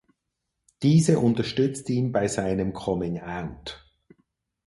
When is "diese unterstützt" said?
0.81-1.87